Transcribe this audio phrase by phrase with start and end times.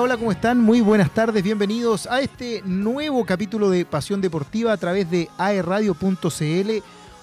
[0.00, 0.60] Hola, ¿cómo están?
[0.60, 6.70] Muy buenas tardes, bienvenidos a este nuevo capítulo de Pasión Deportiva a través de aerradio.cl.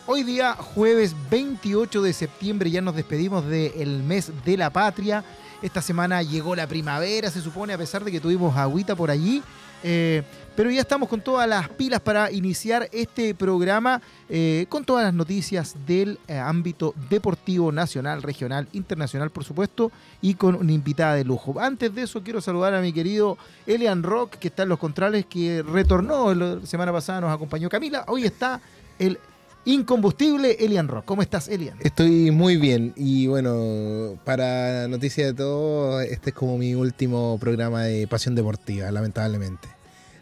[0.06, 5.24] Hoy día, jueves 28 de septiembre, ya nos despedimos del mes de la patria.
[5.62, 9.42] Esta semana llegó la primavera, se supone, a pesar de que tuvimos agüita por allí.
[9.82, 10.24] Eh,
[10.56, 15.14] pero ya estamos con todas las pilas para iniciar este programa eh, con todas las
[15.14, 19.92] noticias del eh, ámbito deportivo nacional, regional, internacional, por supuesto,
[20.22, 21.60] y con una invitada de lujo.
[21.60, 23.38] Antes de eso, quiero saludar a mi querido
[23.68, 28.06] Elian Rock, que está en los contrales, que retornó la semana pasada, nos acompañó Camila.
[28.08, 28.62] Hoy está
[28.98, 29.20] el
[29.66, 31.06] incombustible Elian Rock.
[31.06, 31.78] ¿Cómo estás, Elian?
[31.82, 37.84] Estoy muy bien y bueno, para noticia de todo, este es como mi último programa
[37.84, 39.75] de Pasión Deportiva, lamentablemente.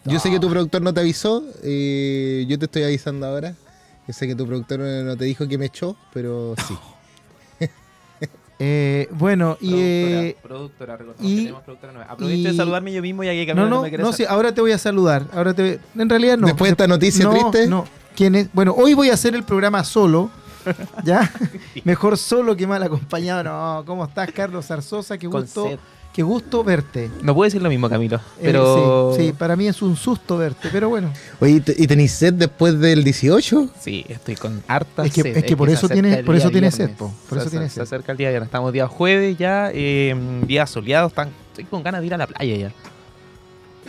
[0.06, 3.56] Yo sé que tu productor no te avisó, eh, yo te estoy avisando ahora.
[4.08, 6.78] Yo sé que tu productor no te dijo que me echó, pero sí.
[8.60, 9.74] Eh, bueno, y.
[9.76, 12.10] Eh, productora, y, tenemos productora nueva.
[12.10, 14.62] Aprovecho de saludarme yo mismo y aquí que no, no, no, no sí, ahora te
[14.62, 15.26] voy a saludar.
[15.34, 16.48] Ahora te, en realidad no.
[16.48, 17.68] Después de esta noticia triste.
[17.68, 18.48] No, ¿quién es?
[18.54, 20.30] Bueno, hoy voy a hacer el programa solo.
[21.04, 21.30] ¿Ya?
[21.84, 23.44] Mejor solo que mal acompañado.
[23.44, 25.18] No, ¿cómo estás, Carlos Zarzosa?
[25.18, 25.78] Qué gusto.
[26.14, 27.10] Qué gusto verte.
[27.24, 28.18] No puedo decir lo mismo, Camilo.
[28.18, 29.16] Eh, pero...
[29.18, 31.12] sí, para mí es un susto verte, pero bueno.
[31.40, 33.70] Oye, ¿y tenéis sed después del 18?
[33.80, 35.38] Sí, estoy con harta es que, sed.
[35.38, 37.70] Es que por eso tienes por eso tiene sed, Por eso se, sed.
[37.70, 38.48] Se acerca el día de viernes.
[38.48, 41.08] Estamos día jueves ya, eh, día soleado.
[41.08, 42.72] Están, estoy con ganas de ir a la playa ya.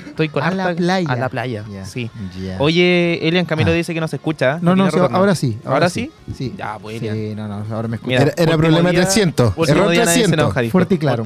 [0.06, 1.08] Estoy con a la playa.
[1.10, 2.10] A la playa, sí.
[2.58, 3.74] Oye, Elian Camilo ah.
[3.74, 4.58] dice que no se escucha.
[4.60, 5.58] No, no, ahora sí.
[5.64, 6.10] ¿Ahora, sí?
[6.34, 6.54] Sí.
[6.56, 8.32] Ya, pues Sí, no, no, ahora me escucha.
[8.36, 9.54] era, problema de 300.
[9.68, 10.70] Error 300.
[10.70, 11.24] Fuerte y claro.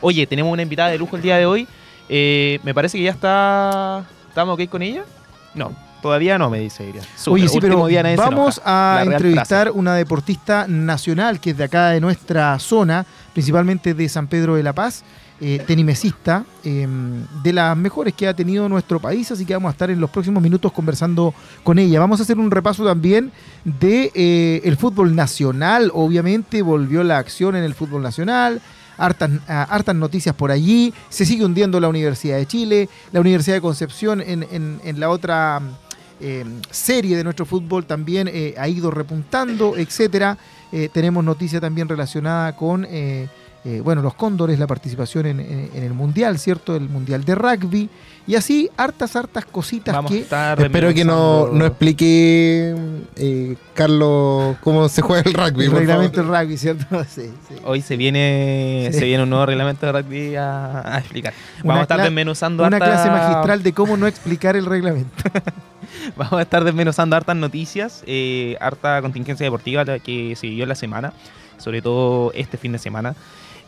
[0.00, 1.66] Oye, tenemos una invitada de lujo el día de hoy.
[2.08, 4.04] Eh, me parece que ya está...
[4.28, 5.04] ¿Estamos ok con ella?
[5.54, 7.02] No, Todavía no, me dice ella.
[7.26, 12.58] Oye, sí, pero vamos a entrevistar una deportista nacional que es de acá de nuestra
[12.58, 15.04] zona, principalmente de San Pedro de la Paz
[15.42, 19.72] eh, tenimesista, em, de las mejores que ha tenido nuestro país, así que vamos a
[19.72, 21.32] estar en los próximos minutos conversando
[21.64, 21.98] con ella.
[21.98, 23.32] Vamos a hacer un repaso también
[23.64, 28.60] de eh, el fútbol nacional, obviamente volvió la acción en el fútbol nacional.
[28.98, 30.92] Hartas, hartas, noticias por allí.
[31.08, 34.46] Se sigue hundiendo la Universidad de Chile, la Universidad de Concepción en,
[34.84, 35.62] en, la otra
[36.20, 40.36] em, serie de nuestro fútbol también eh, ha ido repuntando, etcétera.
[40.92, 42.86] Tenemos noticia también relacionada con
[43.64, 45.40] eh, bueno, los Cóndores, la participación en,
[45.74, 46.76] el Mundial, ¿cierto?
[46.76, 47.90] El Mundial de Rugby.
[48.26, 50.20] Y así, hartas, hartas cositas que...
[50.20, 52.74] Espero que no, no explique,
[53.16, 55.64] eh, Carlos, cómo se juega el rugby.
[55.64, 57.04] El reglamento del rugby, ¿cierto?
[57.08, 57.32] Sí,
[57.64, 61.32] Hoy se viene, se viene un nuevo reglamento de rugby a, explicar.
[61.64, 65.10] Vamos a estar desmenuzando Una clase magistral de cómo no explicar el reglamento.
[66.16, 71.12] Vamos a estar desmenuzando hartas noticias, eh, harta contingencia deportiva que se vivió la semana,
[71.58, 73.16] sobre todo este fin de semana.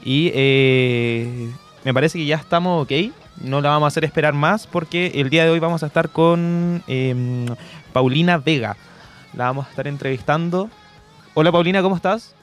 [0.04, 1.50] Y eh,
[1.84, 3.12] me parece que ya estamos ok.
[3.41, 6.10] No la vamos a hacer esperar más porque el día de hoy vamos a estar
[6.10, 7.47] con em,
[7.93, 8.76] Paulina Vega.
[9.34, 10.69] La vamos a estar entrevistando.
[11.34, 12.34] Hola Paulina, ¿cómo estás?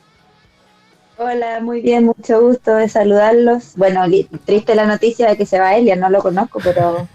[1.17, 3.73] Hola, muy bien, mucho gusto de saludarlos.
[3.75, 4.01] Bueno,
[4.45, 7.07] triste la noticia de que se va Elia, no lo conozco, pero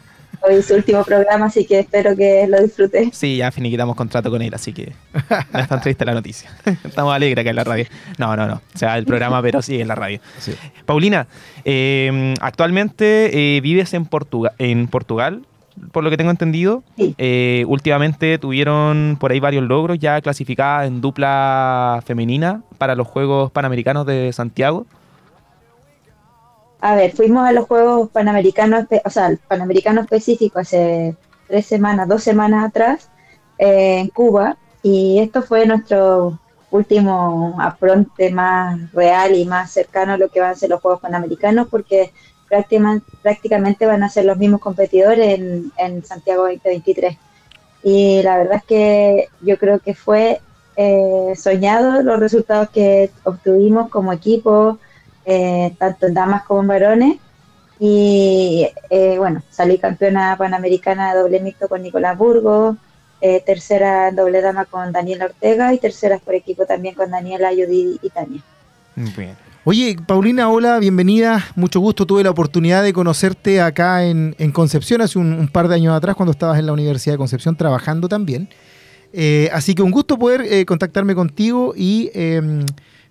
[0.48, 3.10] hoy su último programa, así que espero que lo disfrute.
[3.12, 4.92] Sí, ya finiquitamos contrato con él, así que
[5.52, 6.50] no es tan triste la noticia.
[6.84, 7.86] Estamos alegres que en la radio.
[8.18, 8.54] No, no, no.
[8.54, 10.20] O sea, el programa, pero sí en la radio.
[10.86, 11.26] Paulina,
[11.64, 14.08] em, actualmente eh, vives en,
[14.58, 15.42] en Portugal,
[15.92, 16.82] por lo que tengo entendido.
[16.96, 23.50] Eh, últimamente tuvieron por ahí varios logros, ya clasificada en dupla femenina para los Juegos
[23.50, 24.86] Panamericanos de Santiago.
[26.84, 31.16] A ver, fuimos a los Juegos Panamericanos, o sea, el Panamericano específico hace
[31.48, 33.08] tres semanas, dos semanas atrás,
[33.56, 36.38] eh, en Cuba, y esto fue nuestro
[36.70, 41.00] último apronte más real y más cercano a lo que van a ser los Juegos
[41.00, 42.12] Panamericanos, porque
[42.50, 45.40] prácticamente van a ser los mismos competidores
[45.78, 47.16] en, Santiago 2023.
[47.82, 50.42] Y la verdad es que yo creo que fue
[50.76, 54.78] eh, soñado los resultados que obtuvimos como equipo,
[55.24, 57.16] eh, tanto en damas como en varones.
[57.80, 62.76] Y eh, bueno, salí campeona panamericana doble mixto con Nicolás Burgos,
[63.20, 67.50] eh, tercera en doble dama con Daniela Ortega y tercera por equipo también con Daniela,
[67.50, 68.40] Judy y Tania.
[68.94, 69.36] Bien.
[69.64, 71.42] Oye, Paulina, hola, bienvenida.
[71.56, 72.06] Mucho gusto.
[72.06, 76.32] Tuve la oportunidad de conocerte acá en, Concepción hace un, par de años atrás, cuando
[76.32, 78.50] estabas en la Universidad de Concepción trabajando también.
[79.52, 82.64] así que un gusto poder contactarme contigo y em,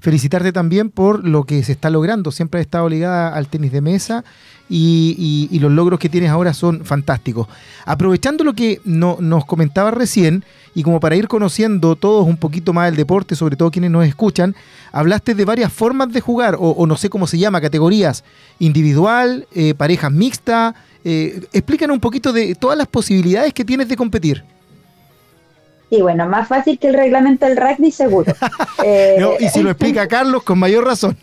[0.03, 2.29] felicitarte también por lo que se está logrando.
[2.29, 4.25] Siempre has estado ligada al tenis de mesa
[4.69, 7.47] y, los logros que tienes ahora son fantásticos.
[7.85, 10.43] Aprovechando lo que nos comentaba recién,
[10.75, 14.05] y como para ir conociendo todos un poquito más el deporte, sobre todo quienes nos
[14.05, 14.57] escuchan,
[14.91, 18.25] hablaste de varias formas de jugar, o, no sé cómo se llama, categorías
[18.59, 20.75] individual, eh, parejas mixtas.
[21.05, 24.43] Eh, explícanos un poquito de todas las posibilidades que tienes de competir.
[25.93, 28.33] Y bueno, más fácil que el reglamento del rugby, seguro.
[28.83, 31.15] Eh, y si lo explica Carlos, con mayor razón.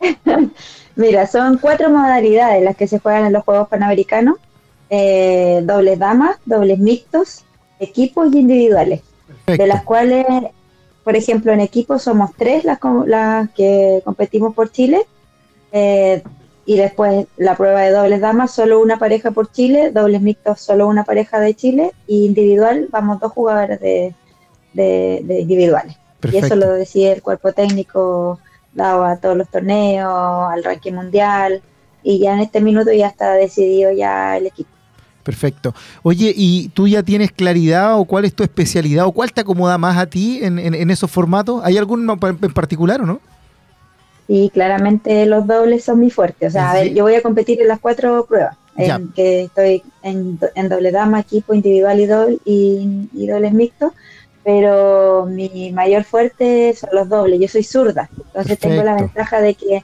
[0.96, 4.36] Mira, son cuatro modalidades las que se juegan en los Juegos Panamericanos.
[4.90, 7.44] Eh, dobles damas, dobles mixtos,
[7.80, 9.00] equipos y individuales.
[9.46, 10.26] De las cuales,
[11.02, 15.06] por ejemplo, en equipos somos tres las, las que competimos por Chile.
[15.72, 16.22] Eh,
[16.68, 20.86] y después la prueba de dobles damas, solo una pareja por Chile, dobles mixtos, solo
[20.86, 24.14] una pareja de Chile, y individual, vamos dos jugadores de,
[25.40, 25.96] individuales.
[26.30, 28.38] Y eso lo decía el cuerpo técnico
[28.74, 31.62] dado a todos los torneos, al ranking mundial,
[32.02, 34.68] y ya en este minuto ya está decidido ya el equipo.
[35.22, 35.74] Perfecto.
[36.02, 39.78] Oye, ¿y tú ya tienes claridad o cuál es tu especialidad o cuál te acomoda
[39.78, 41.62] más a ti en, en esos formatos?
[41.64, 43.20] ¿Hay alguno en particular o no?
[44.28, 46.50] Y claramente los dobles son muy fuertes.
[46.50, 49.82] O sea, a ver, yo voy a competir en las cuatro pruebas, en que estoy
[50.02, 50.38] en,
[50.68, 53.92] doble dama, equipo individual y doble y, y dobles mixtos,
[54.44, 57.40] pero mi mayor fuerte son los dobles.
[57.40, 59.82] Yo soy zurda, entonces tengo la ventaja de que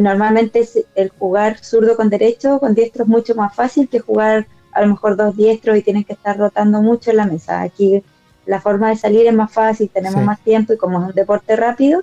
[0.00, 4.80] normalmente el jugar zurdo con derecho, con diestro es mucho más fácil que jugar a
[4.80, 7.60] lo mejor dos diestros y tienes que estar rotando mucho en la mesa.
[7.60, 8.02] Aquí
[8.46, 11.56] la forma de salir es más fácil, tenemos más tiempo y como es un deporte
[11.56, 12.02] rápido,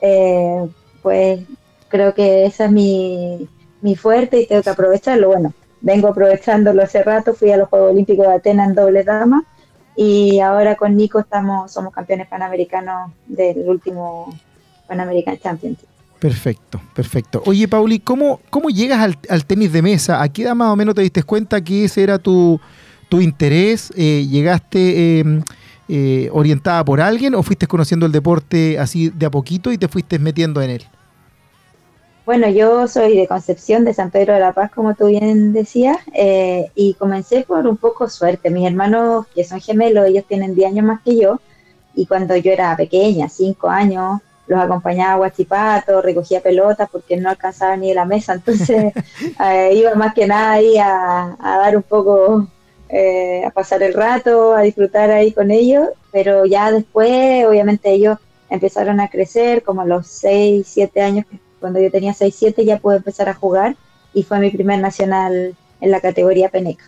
[0.00, 0.66] eh,
[1.06, 1.38] pues
[1.86, 3.48] creo que esa es mi,
[3.94, 5.28] fuerte y tengo que aprovecharlo.
[5.28, 9.44] Bueno, vengo aprovechándolo hace rato, fui a los Juegos Olímpicos de Atenas en doble dama
[9.94, 14.36] y ahora con Nico estamos somos campeones panamericanos del último
[14.88, 15.86] Panamerican Championship.
[16.18, 17.40] Perfecto, perfecto.
[17.46, 20.20] Oye, Pauli, ¿cómo, cómo llegas al, tenis de mesa?
[20.20, 22.60] ¿A qué edad más o menos te diste cuenta que ese era tu,
[23.12, 23.92] interés?
[23.96, 25.44] Eh, ¿Llegaste em,
[25.88, 29.86] eh, orientada por alguien o fuiste conociendo el deporte así de a poquito y te
[29.86, 30.86] fuiste metiendo en él?
[32.26, 35.98] Bueno, yo soy de Concepción, de San Pedro de la Paz, como tú bien decías,
[36.12, 38.50] eh, y comencé por un poco suerte.
[38.50, 41.38] Mis hermanos, que son gemelos, ellos tienen 10 años más que yo,
[41.94, 47.30] y cuando yo era pequeña, 5 años, los acompañaba a Guachipato, recogía pelotas porque no
[47.30, 48.92] alcanzaba ni de la mesa, entonces
[49.44, 52.48] eh, iba más que nada ahí a, dar un poco,
[52.88, 58.18] eh, a pasar el rato, a disfrutar ahí con ellos, pero ya después, obviamente ellos
[58.50, 62.78] empezaron a crecer, como a los 6, 7 años que cuando yo tenía 6-7 ya
[62.78, 63.76] pude empezar a jugar
[64.14, 66.84] y fue mi primer nacional en la categoría Peneca.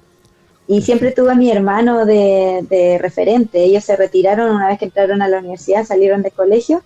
[0.67, 3.65] Y siempre tuve a mi hermano de, referente.
[3.65, 6.83] Ellos se retiraron una vez que entraron a la universidad, salieron de colegio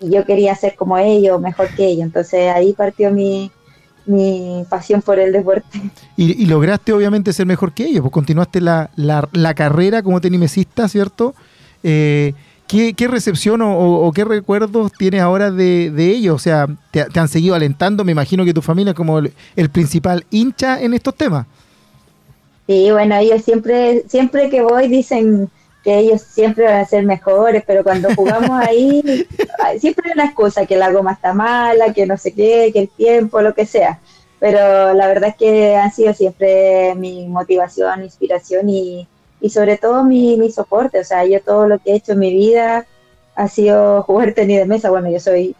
[0.00, 2.06] y yo quería ser como ellos, mejor que ellos.
[2.06, 3.52] Entonces ahí partió mi,
[4.68, 5.80] pasión por el deporte.
[6.16, 11.34] Y, lograste obviamente ser mejor que ellos, pues continuaste la, la, carrera como tenimesista, ¿cierto?
[11.84, 12.34] Eh,
[12.70, 16.36] ¿Qué, recepción o, qué recuerdos tienes ahora de, ellos?
[16.36, 18.04] O sea, te, han seguido alentando?
[18.04, 21.46] Me imagino que tu familia es como el, principal hincha en estos temas.
[22.68, 25.50] Sí, bueno, ellos siempre, siempre que voy dicen
[25.82, 29.26] que ellos siempre van a ser mejores, pero cuando jugamos ahí,
[29.80, 32.88] siempre hay una excusa, que la goma está mala, que no sé qué, que el
[32.88, 33.98] tiempo, lo que sea.
[34.38, 39.08] Pero la verdad es que han sido siempre mi motivación, inspiración y,
[39.40, 42.18] y sobre todo mi, mi soporte, o sea, yo todo lo que he hecho en
[42.18, 42.86] mi vida
[43.34, 45.54] ha sido jugar tenis de mesa, bueno, yo soy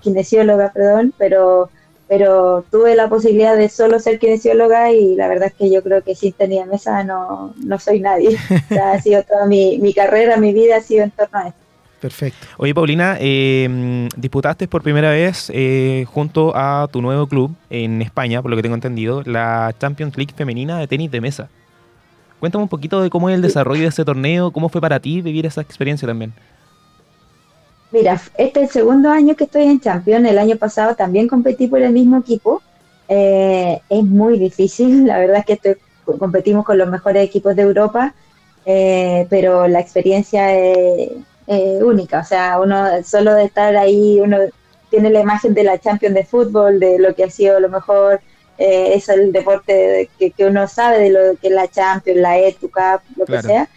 [0.00, 1.70] kinesióloga, perdón, pero,
[2.08, 6.02] pero tuve la posibilidad de solo ser kinesióloga y la verdad es que yo creo
[6.02, 8.36] que sin tenis de mesa no, no soy nadie,
[8.70, 11.48] o sea, ha sido toda mi, mi carrera, mi vida ha sido en torno a
[11.48, 11.68] esto.
[12.00, 12.46] Perfecto.
[12.58, 18.40] Oye, Paulina, eh, disputaste por primera vez eh, junto a tu nuevo club en España,
[18.40, 21.48] por lo que tengo entendido, la Champions League femenina de tenis de mesa.
[22.40, 25.20] Cuéntame un poquito de cómo es el desarrollo de ese torneo, cómo fue para ti
[25.20, 26.32] vivir esa experiencia también.
[27.90, 30.28] Mira, este es el segundo año que estoy en Champions.
[30.28, 32.62] El año pasado también competí por el mismo equipo.
[33.08, 35.78] Eh, es muy difícil, la verdad es que
[36.18, 38.14] competimos con los mejores equipos de Europa,
[38.64, 41.10] eh, pero la experiencia es,
[41.82, 42.20] única.
[42.20, 44.36] O sea, uno solo de estar ahí, uno
[44.90, 48.20] tiene la imagen de la Champions de fútbol, de lo que ha sido lo mejor
[48.58, 52.70] eh, es el deporte que, uno sabe de lo que es la Champions, la Edu
[53.16, 53.68] lo que sea.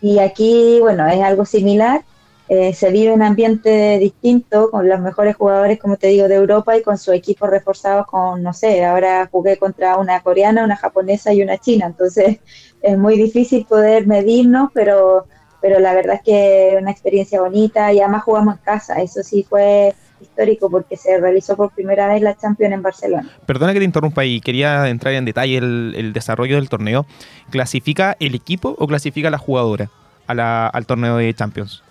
[0.00, 2.04] Y aquí, bueno, es algo similar.
[2.48, 6.34] Eh, se vive en un ambiente distinto, con los mejores jugadores, como te digo, de
[6.34, 10.76] Europa y con su equipo reforzados con, no sé, ahora jugué contra una coreana, una
[10.76, 12.40] japonesa y una china, entonces
[12.82, 15.24] es muy difícil poder medirnos, pero,
[15.62, 19.22] pero la verdad es que es una experiencia bonita y además jugamos en casa, eso
[19.22, 23.28] sí fue histórico porque se realizó por primera vez la Champions en Barcelona.
[23.46, 27.06] Perdona que te interrumpa y quería entrar en detalle el, el desarrollo del torneo.
[27.50, 29.90] ¿Clasifica el equipo o clasifica la jugadora
[30.26, 31.82] al torneo de Champions?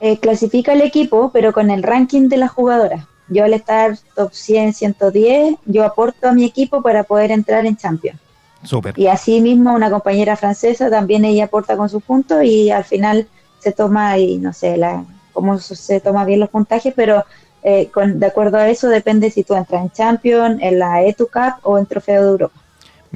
[0.00, 3.06] Eh, clasifica el equipo, pero con el ranking de las jugadoras.
[3.28, 7.76] Yo al estar top 100, 110, yo aporto a mi equipo para poder entrar en
[7.76, 8.20] Champions.
[8.62, 8.98] Súper.
[8.98, 13.28] Y así mismo una compañera francesa también ella aporta con sus puntos y al final
[13.58, 17.24] se toma, y no sé la, cómo se toma bien los puntajes, pero
[17.62, 21.26] eh, con, de acuerdo a eso depende si tú entras en Champions, en la Etu
[21.26, 22.63] Cup o en Trofeo de Europa.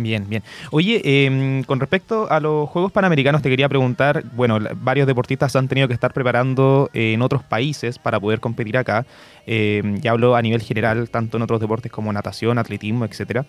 [0.00, 0.44] Bien, bien.
[0.70, 5.66] Oye, em, con respecto a los Juegos Panamericanos, te quería preguntar, bueno, varios deportistas han
[5.66, 9.06] tenido que estar preparando en otros países para poder competir acá.
[9.46, 13.44] Eh, ya hablo a nivel general, tanto en otros deportes como natación, atletismo, etcétera.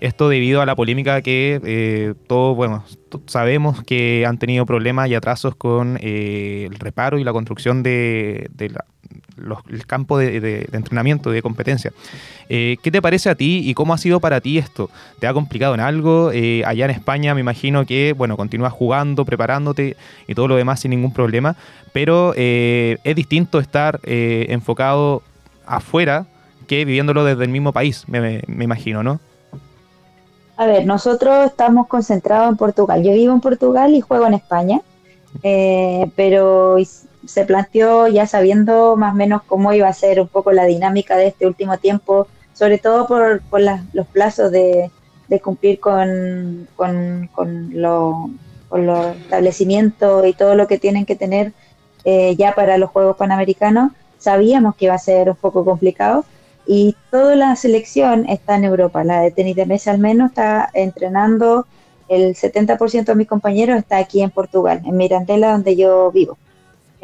[0.00, 2.84] Esto debido a la polémica que eh, todos, bueno,
[3.26, 8.50] sabemos que han tenido problemas y atrasos con eh, el reparo y la construcción de,
[9.68, 11.92] el campo de, entrenamiento, de competencia.
[12.48, 14.90] ¿Qué te parece a ti y cómo ha sido para ti esto?
[15.18, 16.30] ¿Te ha complicado en algo?
[16.64, 19.96] allá en España me imagino que, bueno, continúas jugando, preparándote
[20.28, 21.56] y todo lo demás sin ningún problema,
[21.92, 25.22] pero es distinto estar enfocado
[25.66, 26.26] afuera
[26.66, 29.20] que viviéndolo desde el mismo país, me, imagino, ¿no?
[30.56, 33.02] A ver, nosotros estamos concentrados en Portugal.
[33.02, 34.80] Yo vivo en Portugal y juego en España,
[35.42, 36.76] eh, pero
[37.26, 41.16] se planteó ya sabiendo más o menos cómo iba a ser un poco la dinámica
[41.16, 43.42] de este último tiempo, sobre todo por,
[43.92, 44.90] los plazos de,
[45.42, 47.28] cumplir con, con,
[47.72, 51.52] los establecimientos y todo lo que tienen que tener
[52.04, 56.24] eh, ya para los Juegos Panamericanos sabíamos que iba a ser un poco complicado
[56.66, 59.04] y toda la selección está en Europa.
[59.04, 61.66] La de tenis de mesa al menos está entrenando,
[62.08, 66.38] el 70% de mis compañeros está aquí en Portugal, en Mirandela, donde yo vivo.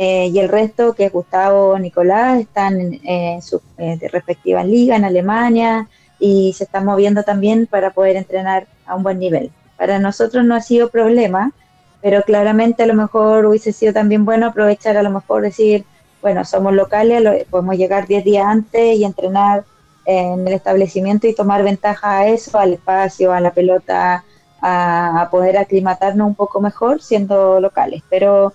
[0.02, 5.04] Eh, y el resto, que es Gustavo, Nicolás, están en, su eh, respectiva liga en
[5.04, 9.50] Alemania y se están moviendo también para poder entrenar a un buen nivel.
[9.76, 11.52] Para nosotros no ha sido problema,
[12.00, 15.85] pero claramente a lo mejor hubiese sido también bueno aprovechar a lo mejor decir,
[16.23, 19.64] bueno, somos locales, podemos llegar 10 días antes y entrenar
[20.07, 24.25] en el establecimiento y tomar ventaja a eso, al espacio, a la pelota,
[24.62, 28.02] a, poder aclimatarnos un poco mejor siendo locales.
[28.09, 28.54] Pero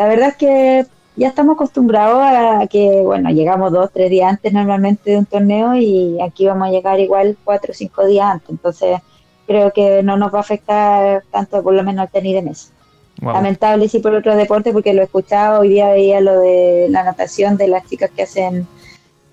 [0.00, 4.50] la verdad es que ya estamos acostumbrados a que, bueno, llegamos dos, tres días antes
[4.50, 8.48] normalmente de un torneo y aquí vamos a llegar igual cuatro o cinco días antes.
[8.48, 8.98] Entonces
[9.46, 12.72] creo que no nos va a afectar tanto por lo menos el tenis de mesa.
[13.20, 17.04] Lamentable sí por otro deporte porque lo he escuchado, hoy día veía lo de la
[17.04, 18.66] natación de las chicas que hacen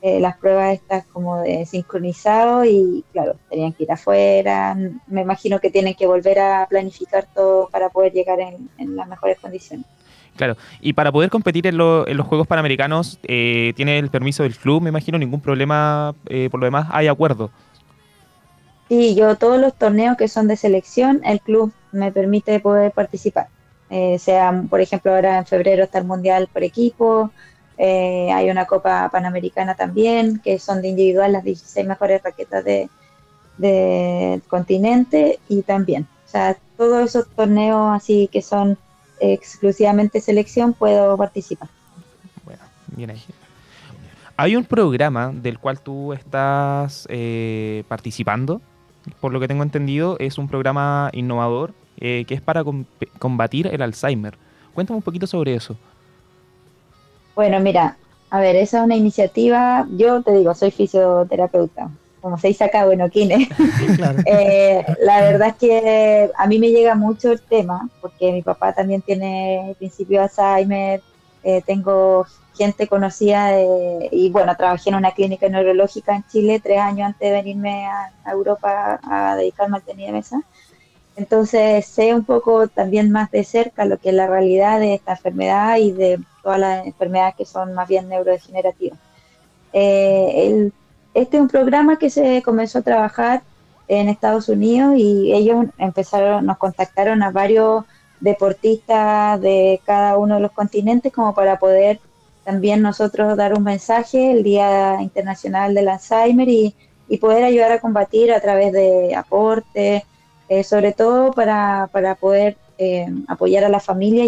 [0.02, 4.76] eh, las pruebas estas como de sincronizado y claro, tenían que ir afuera,
[5.08, 9.40] me imagino que tienen que volver a planificar todo para poder llegar en, las mejores
[9.40, 9.86] condiciones.
[10.38, 14.82] Claro, y para poder competir en, los Juegos Panamericanos, eh, ¿tiene el permiso del club?
[14.84, 17.50] Me imagino, ningún problema eh, por lo demás, ¿hay acuerdo?
[18.88, 23.48] Sí, yo todos los torneos que son de selección, el club me permite poder participar.
[23.90, 27.32] Eh, sea, por ejemplo, ahora en febrero está el Mundial por equipo,
[27.78, 32.90] eh, hay una Copa Panamericana también, que son de individual las 16 mejores raquetas de,
[33.58, 38.78] del continente y también, o sea, todos esos torneos así que son
[39.20, 41.70] exclusivamente selección puedo participar.
[42.46, 42.62] Bueno,
[42.96, 43.24] bien ahí.
[44.36, 48.62] Hay un programa del cual tú estás eh, participando,
[49.20, 52.64] por lo que tengo entendido, es un programa innovador eh, que es para
[53.18, 54.38] combatir el Alzheimer.
[54.76, 55.76] Cuéntame un poquito sobre eso.
[57.36, 57.98] Bueno, mira,
[58.30, 61.90] a ver, esa es una iniciativa, yo te digo, soy fisioterapeuta,
[62.28, 63.48] como se dice acá, bueno, Kine.
[64.26, 68.74] Eh, la verdad es que a mí me llega mucho el tema, porque mi papá
[68.74, 71.02] también tiene principio de Alzheimer,
[71.44, 72.26] eh, tengo
[72.58, 73.54] gente conocida
[74.12, 78.12] y bueno, trabajé en una clínica neurológica en Chile tres años antes de venirme a,
[78.30, 80.42] Europa a dedicarme al tenis de mesa.
[81.16, 85.14] Entonces sé un poco también más de cerca lo que es la realidad de esta
[85.14, 89.00] enfermedad y de todas las enfermedades que son más bien neurodegenerativas.
[89.72, 90.72] Eh,
[91.22, 93.42] este es un programa que se comenzó a trabajar
[93.88, 97.86] en Estados Unidos y ellos empezaron, nos contactaron a varios
[98.20, 102.00] deportistas de cada uno de los continentes como para poder
[102.44, 106.76] también nosotros dar un mensaje el Día Internacional del Alzheimer y,
[107.10, 110.04] y poder ayudar a combatir a través de aportes,
[110.50, 114.26] eh, sobre todo para, para poder eh, apoyar a la familia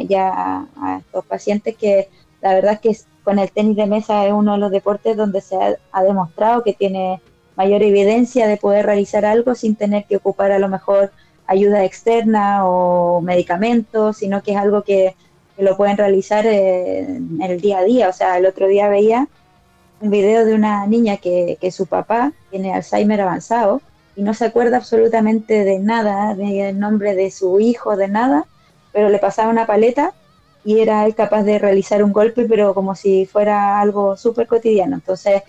[0.00, 0.66] y, a,
[1.00, 2.08] estos pacientes que
[2.40, 5.42] la verdad es que con el tenis de mesa es uno de los deportes donde
[5.42, 5.54] se
[5.92, 7.20] ha, demostrado que tiene
[7.56, 11.12] mayor evidencia de poder realizar algo sin tener que ocupar a lo mejor
[11.46, 15.14] ayuda externa o medicamentos, sino que es algo que,
[15.58, 18.08] lo pueden realizar eh, en el día a día.
[18.08, 19.28] O sea, el otro día veía
[20.00, 23.82] un video de una niña que, que su papá tiene Alzheimer avanzado
[24.16, 28.46] y no se acuerda absolutamente de nada, del nombre de su hijo, de nada,
[28.90, 30.14] pero le pasaba una paleta
[30.64, 34.96] y era él capaz de realizar un golpe, pero como si fuera algo súper cotidiano.
[34.96, 35.42] Entonces,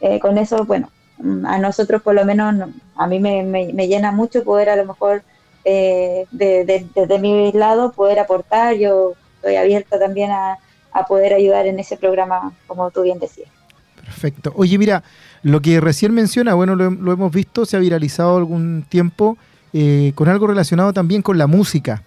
[0.00, 2.54] eh, con eso, bueno, mm, a nosotros por lo menos,
[2.96, 5.22] a mí me, me, llena mucho poder a lo mejor
[5.64, 8.74] eh, desde mi lado poder aportar.
[8.76, 10.58] Yo estoy abierta también a,
[10.92, 13.50] a poder ayudar en ese programa, como tú bien decías.
[13.96, 14.52] Perfecto.
[14.56, 15.02] Oye, mira,
[15.42, 19.36] lo que recién menciona, bueno, lo, hemos visto, se ha viralizado algún tiempo
[19.72, 22.02] eh, con algo relacionado también con la música.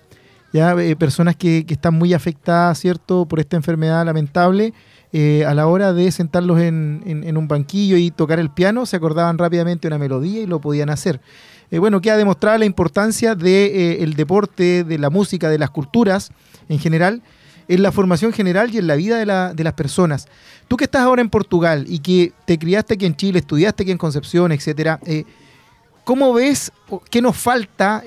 [0.51, 4.73] Ya personas que, están muy afectadas, ¿cierto?, por esta enfermedad lamentable
[5.11, 9.39] eh, a la hora de sentarlos en, un banquillo y tocar el piano, se acordaban
[9.39, 11.19] rápidamente una melodía y lo podían hacer.
[11.71, 15.71] Eh, bueno, queda demostrada la importancia del de, eh, deporte, de la música, de las
[15.71, 16.31] culturas
[16.67, 17.23] en general,
[17.67, 20.27] en la formación general y en la vida de, las personas.
[20.67, 23.91] Tú que estás ahora en Portugal y que te criaste aquí en Chile, estudiaste aquí
[23.91, 24.99] en Concepción, etcétera,
[26.03, 26.71] ¿cómo ves
[27.09, 28.03] qué nos falta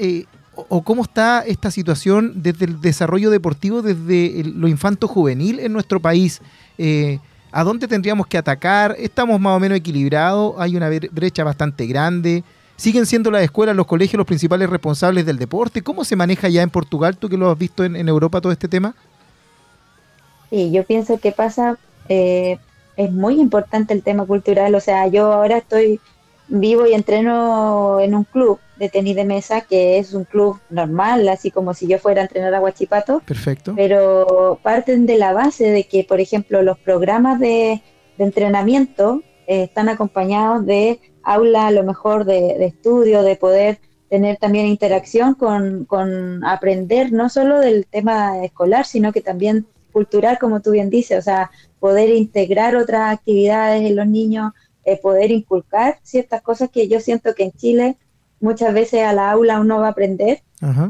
[0.54, 6.00] o cómo está esta situación desde el desarrollo deportivo, desde lo infanto juvenil en nuestro
[6.00, 6.40] país?
[6.78, 7.18] Eh,
[7.50, 8.96] ¿A dónde tendríamos que atacar?
[8.98, 10.54] ¿Estamos más o menos equilibrados?
[10.58, 12.44] ¿Hay una brecha bastante grande?
[12.76, 15.82] ¿Siguen siendo las escuelas, los colegios los principales responsables del deporte?
[15.82, 18.68] ¿Cómo se maneja ya en Portugal, tú que lo has visto en, Europa todo este
[18.68, 18.94] tema?
[20.50, 21.76] Sí, yo pienso que pasa,
[22.08, 22.58] eh,
[22.96, 26.00] es muy importante el tema cultural, o sea, yo ahora estoy
[26.52, 31.28] vivo y entreno en un club de tenis de mesa, que es un club normal,
[31.28, 33.22] así como si yo fuera a entrenar a Guachipato.
[33.24, 33.72] Perfecto.
[33.74, 37.80] Pero parten de la base de que, por ejemplo, los programas de,
[38.18, 43.78] entrenamiento eh, están acompañados de aula, a lo mejor de, estudio, de poder
[44.08, 50.38] tener también interacción con, con, aprender no solo del tema escolar, sino que también cultural,
[50.38, 54.52] como tú bien dices, o sea, poder integrar otras actividades en los niños,
[54.84, 57.96] eh, poder inculcar ciertas cosas que yo siento que en Chile
[58.40, 60.42] muchas veces a la aula uno va a aprender,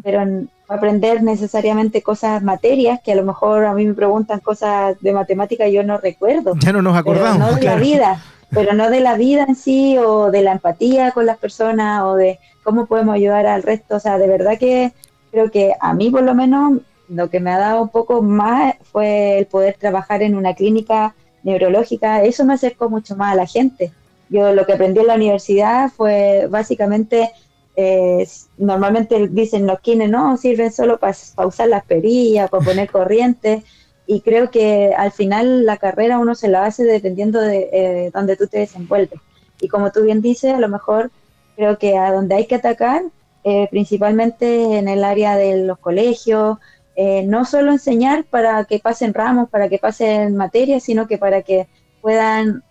[0.03, 4.41] pero va a aprender necesariamente cosas, materias, que a lo mejor a mí me preguntan
[4.41, 6.55] cosas de matemática y yo no recuerdo.
[6.59, 7.39] Ya no nos acordamos.
[7.39, 11.13] no de la vida, pero no de la vida en sí o de la empatía
[11.13, 13.97] con las personas o de cómo podemos ayudar al resto.
[13.97, 14.93] O sea, de verdad que
[15.31, 18.75] creo que a mí por lo menos lo que me ha dado un poco más
[18.91, 22.23] fue el poder trabajar en una clínica neurológica.
[22.23, 23.93] Eso me acercó mucho más a la gente.
[24.29, 27.31] Yo lo que aprendí en la universidad fue básicamente
[27.75, 28.29] eh,
[28.59, 33.63] normalmente dicen los kines no sirven solo para usar las perillas, para poner corriente,
[34.07, 38.37] y creo que al final la carrera uno se la hace dependiendo de eh, donde
[38.37, 39.21] tú te desenvuelves.
[39.61, 41.11] Y como tú bien dices, a lo mejor
[41.57, 43.05] creo que a donde hay que atacar,
[43.45, 46.59] eh, principalmente en el área de los colegios,
[46.97, 51.67] no solo enseñar para que pasen ramos, para que pasen materias, sino que para que
[52.01, 52.63] puedan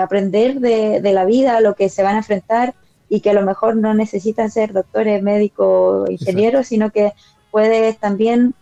[0.00, 2.74] aprender de, de la vida, lo que se van a enfrentar
[3.10, 7.12] y que a lo mejor no necesitan ser doctores, médicos, ingenieros, sino que
[7.50, 8.54] puedes también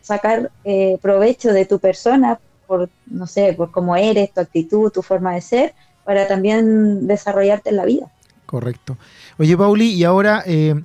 [0.00, 5.02] sacar eh, provecho de tu persona por, no sé, por cómo eres, tu actitud, tu
[5.02, 5.74] forma de ser,
[6.04, 8.06] para también desarrollarte en la vida.
[8.46, 8.96] Correcto.
[9.38, 10.80] Oye, Pauli, y ahora eh,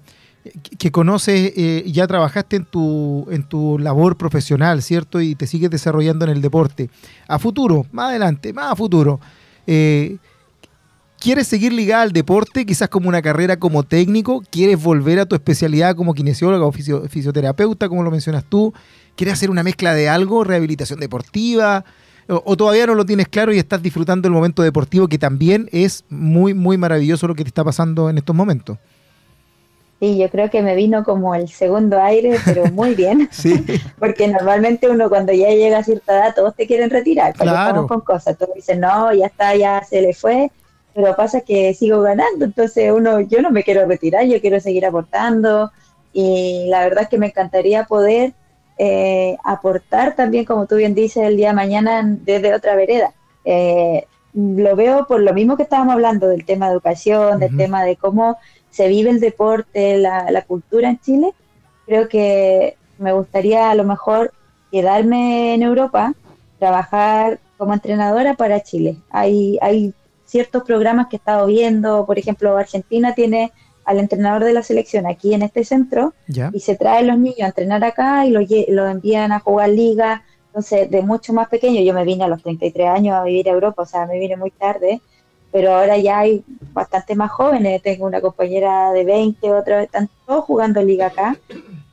[0.77, 5.21] que conoces, eh, ya trabajaste en tu, en tu labor profesional, ¿cierto?
[5.21, 6.89] Y te sigues desarrollando en el deporte.
[7.27, 9.19] A futuro, más adelante, más a futuro.
[9.67, 10.17] Eh,
[11.19, 14.41] ¿Quieres seguir ligada al deporte, quizás como una carrera como técnico?
[14.49, 18.73] ¿Quieres volver a tu especialidad como kinesióloga o fisioterapeuta, como lo mencionas tú?
[19.15, 21.85] ¿Quieres hacer una mezcla de algo, rehabilitación deportiva?
[22.27, 26.05] O, todavía no lo tienes claro y estás disfrutando el momento deportivo, que también es
[26.09, 28.79] muy, muy maravilloso lo que te está pasando en estos momentos?
[30.01, 33.29] Sí, yo creo que me vino como el segundo aire, pero muy bien.
[33.31, 33.53] sí.
[33.99, 37.35] Porque normalmente uno cuando ya llega a cierta edad, todos te quieren retirar.
[37.35, 37.85] Claro.
[37.87, 38.35] con cosas.
[38.35, 40.51] Todos dicen, no, ya está, ya se le fue
[40.93, 44.85] pero pasa que sigo ganando, entonces uno, yo no me quiero retirar, yo quiero seguir
[44.85, 45.71] aportando
[46.11, 48.33] y la verdad es que me encantaría poder
[48.77, 53.13] eh, aportar también, como tú bien dices, el día de mañana desde otra vereda.
[53.45, 57.83] Eh, lo veo por lo mismo que estábamos hablando del tema de educación, del tema
[57.83, 58.37] de cómo
[58.71, 61.33] se vive el deporte, la, la cultura en Chile.
[61.85, 64.31] Creo que me gustaría a lo mejor
[64.71, 66.13] quedarme en Europa,
[66.57, 68.97] trabajar como entrenadora para Chile.
[69.09, 69.93] Hay, hay
[70.25, 73.51] ciertos programas que he estado viendo, por ejemplo, Argentina tiene
[73.83, 76.13] al entrenador de la selección aquí en este centro
[76.53, 80.23] y se trae los niños a entrenar acá y los lo envían a jugar liga.
[80.47, 83.53] Entonces, de mucho más pequeño, yo me vine a los 33 años a vivir a
[83.53, 85.01] Europa, o sea, me vine muy tarde,
[85.51, 87.81] pero ahora ya hay bastante más jóvenes.
[87.81, 91.37] Tengo una compañera de 20, otra están todos jugando liga acá.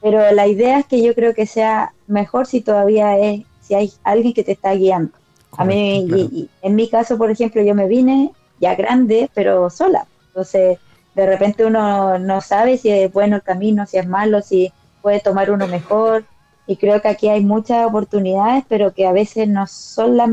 [0.01, 3.93] Pero la idea es que yo creo que sea mejor si todavía es, si hay
[4.05, 5.13] alguien que te está guiando.
[5.57, 10.07] A mí, y, en mi caso, por ejemplo, yo me vine ya grande, pero sola.
[10.29, 10.79] Entonces,
[11.15, 15.19] de repente uno no sabe si es bueno el camino, si es malo, si puede
[15.19, 16.25] tomar uno mejor.
[16.69, 20.31] Y creo que aquí hay muchas oportunidades, pero que a veces no son las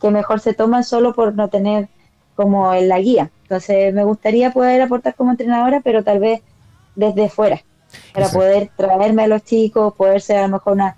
[0.00, 1.88] que mejor se toman solo por no tener
[2.34, 3.30] como en la guía.
[3.42, 6.40] Entonces, me gustaría poder aportar como entrenadora, pero tal vez
[6.94, 7.62] desde fuera,
[8.14, 10.96] para poder traerme a los chicos, poder ser a lo mejor una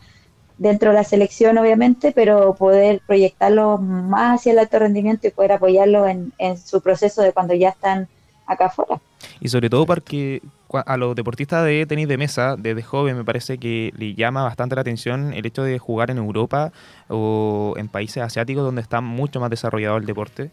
[0.58, 5.52] dentro de la selección, obviamente, pero poder proyectarlo más hacia el alto rendimiento y poder
[5.52, 8.08] apoyarlo en, su proceso de cuando ya están
[8.46, 9.00] acá afuera.
[9.40, 10.42] Y sobre todo porque
[10.86, 14.74] a los deportistas de tenis de mesa, desde joven, me parece que le llama bastante
[14.74, 16.72] la atención el hecho de jugar en Europa
[17.08, 20.50] o en países asiáticos donde está mucho más desarrollado el deporte.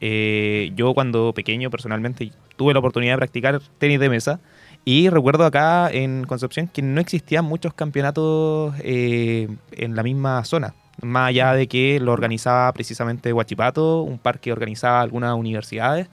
[0.00, 4.40] Eh, yo cuando pequeño personalmente tuve la oportunidad de practicar tenis de mesa
[4.84, 10.74] y recuerdo acá en Concepción que no existían muchos campeonatos eh, en la misma zona.
[11.02, 16.08] Más allá de que lo organizaba precisamente Huachipato, un parque organizaba algunas universidades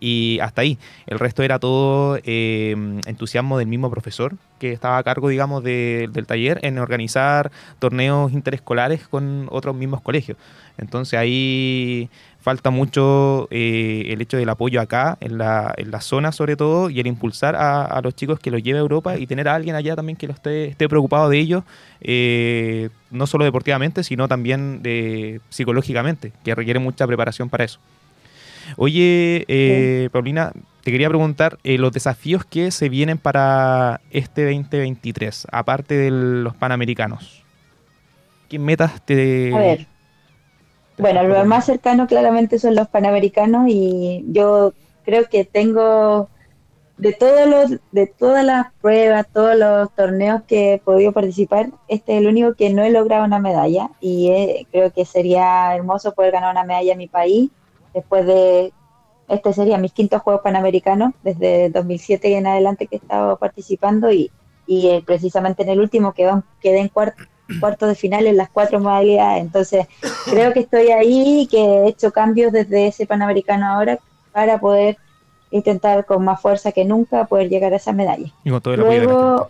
[0.00, 0.78] y hasta ahí.
[1.06, 2.74] El resto era todo eh,
[3.06, 9.06] entusiasmo del mismo profesor que estaba a cargo, digamos, del taller en organizar torneos interescolares
[9.08, 10.36] con otros mismos colegios.
[10.78, 16.32] Entonces ahí falta mucho eh, el hecho del apoyo acá, en la, en la zona
[16.32, 19.48] sobre todo, y el impulsar a, los chicos que los lleve a Europa y tener
[19.48, 21.64] a alguien allá también que lo esté, esté preocupado de ellos,
[22.00, 27.78] eh, no solo deportivamente, sino también de, psicológicamente, que requiere mucha preparación para eso.
[28.76, 35.94] Oye, eh, Paulina, te quería preguntar los desafíos que se vienen para este 2023, aparte
[35.94, 37.42] de los Panamericanos.
[38.48, 39.86] ¿Qué metas te...
[41.00, 46.28] Bueno, lo más cercano claramente son los panamericanos y yo creo que tengo
[46.98, 52.12] de todos los de todas las pruebas, todos los torneos que he podido participar, este
[52.12, 56.12] es el único que no he logrado una medalla y eh, creo que sería hermoso
[56.12, 57.50] poder ganar una medalla en mi país
[57.94, 58.72] después de
[59.28, 64.12] este sería mis quintos Juegos Panamericanos desde 2007 y en adelante que he estado participando
[64.12, 64.30] y,
[64.66, 67.22] y eh, precisamente en el último quedé en cuarto
[67.58, 69.42] cuarto de final en las cuatro modalidades.
[69.42, 69.86] Entonces,
[70.26, 73.98] creo que estoy ahí y que he hecho cambios desde ese Panamericano ahora
[74.32, 74.98] para poder
[75.50, 78.32] intentar con más fuerza que nunca poder llegar a esa medalla.
[78.44, 79.48] Y con todo el luego,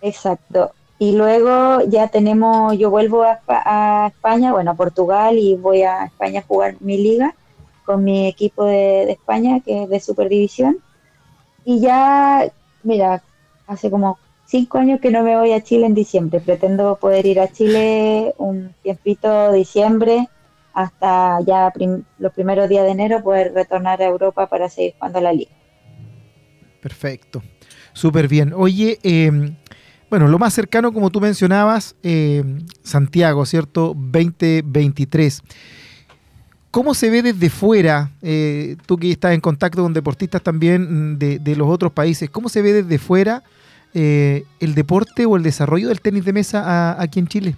[0.00, 0.72] exacto.
[0.98, 6.40] Y luego ya tenemos, yo vuelvo a, España, bueno, a Portugal y voy a España
[6.40, 7.34] a jugar mi liga
[7.84, 10.78] con mi equipo de, de España, que es de Superdivisión.
[11.64, 12.50] Y ya,
[12.82, 13.22] mira,
[13.66, 16.40] hace como cinco años que no me voy a Chile en diciembre.
[16.40, 20.28] Pretendo poder ir a Chile un tiempito diciembre
[20.72, 21.72] hasta ya
[22.18, 25.50] los primeros días de enero poder retornar a Europa para seguir jugando la liga.
[26.80, 27.42] Perfecto,
[27.92, 28.52] súper bien.
[28.54, 29.56] Oye, em,
[30.10, 33.94] bueno, lo más cercano, como tú mencionabas, em, Santiago, ¿cierto?
[33.96, 35.42] 2023.
[36.70, 41.56] ¿Cómo se ve desde fuera, eh, tú que estás en contacto con deportistas también de,
[41.56, 43.42] los otros países, cómo se ve desde fuera
[43.98, 47.56] eh, el deporte o el desarrollo del tenis de mesa aquí en Chile.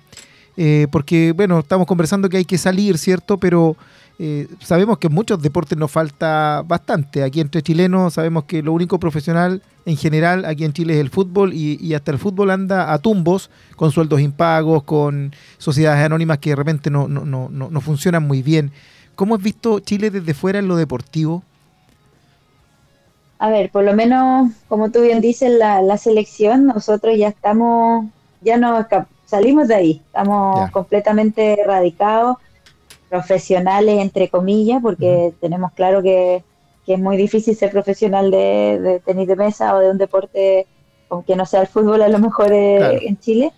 [0.56, 3.38] Eh, porque, bueno, estamos conversando que hay que salir, ¿cierto?
[3.38, 3.76] Pero
[4.20, 7.24] eh, sabemos que en muchos deportes nos falta bastante.
[7.24, 11.10] Aquí entre chilenos sabemos que lo único profesional en general aquí en Chile es el
[11.10, 16.50] fútbol y, hasta el fútbol anda a tumbos, con sueldos impagos, con sociedades anónimas que
[16.50, 18.70] de repente no, no, no, no funcionan muy bien.
[19.16, 21.42] ¿Cómo has visto Chile desde fuera en lo deportivo?
[23.38, 28.06] A ver, por lo menos, como tú bien dices, la, la selección, nosotros ya estamos,
[28.40, 28.86] ya no
[29.26, 32.38] salimos de ahí, estamos completamente erradicados,
[33.08, 36.42] profesionales, entre comillas, porque tenemos claro que,
[36.86, 40.66] es muy difícil ser profesional de, tenis de mesa o de un deporte,
[41.10, 43.52] aunque no sea el fútbol, a lo mejor eh, en Chile.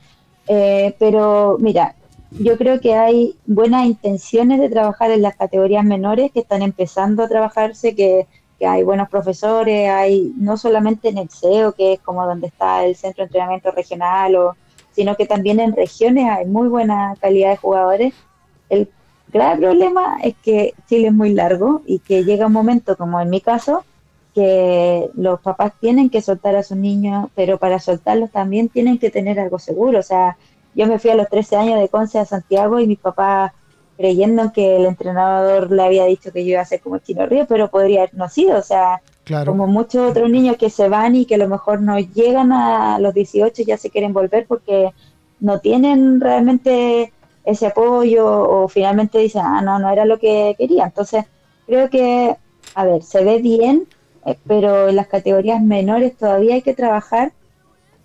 [0.48, 1.94] Eh, pero mira,
[2.32, 7.22] yo creo que hay buenas intenciones de trabajar en las categorías menores que están empezando
[7.22, 8.26] a trabajarse, que
[8.61, 12.85] que hay buenos profesores, hay no solamente en el CEO, que es como donde está
[12.85, 14.57] el centro de entrenamiento regional, o,
[14.92, 18.12] sino que también en regiones hay muy buena calidad de jugadores.
[18.68, 18.90] El
[19.33, 23.31] gran problema es que Chile es muy largo y que llega un momento, como en
[23.31, 23.83] mi caso,
[24.35, 29.11] que los papás tienen que soltar a sus niños, pero para soltarlos también tienen que
[29.11, 30.01] tener algo seguro.
[30.01, 30.37] O sea,
[30.75, 33.53] yo me fui a los 13 años de Conce a Santiago y mis papás
[34.00, 37.44] creyendo que el entrenador le había dicho que yo iba a ser como Chino Río,
[37.46, 39.02] pero podría haber no sido, o sea,
[39.44, 42.98] como muchos otros niños que se van y que a lo mejor no llegan a
[42.98, 44.88] los 18 ya se quieren volver porque
[45.38, 47.12] no tienen realmente
[47.44, 50.84] ese apoyo o finalmente dicen, ah, no, no era lo que quería.
[50.84, 51.26] Entonces,
[51.66, 52.34] creo que,
[52.74, 53.86] a ver, se ve bien,
[54.24, 57.32] eh, pero en las categorías menores todavía hay que trabajar,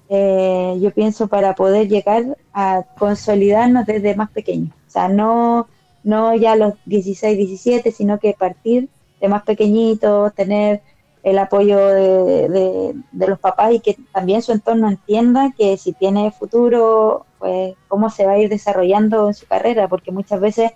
[0.10, 4.73] eh, yo pienso, para poder llegar a consolidarnos desde más pequeños.
[4.88, 5.67] O sea, no
[6.06, 8.89] no ya los 16, 17, sino que partir
[9.20, 10.82] de más pequeñitos, tener
[11.24, 16.32] el apoyo de, de, los papás y que también su entorno entienda que si tiene
[16.32, 20.72] futuro, pues cómo se va a ir desarrollando en su carrera, porque muchas veces